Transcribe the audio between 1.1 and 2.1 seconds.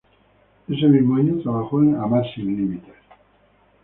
año, trabajó en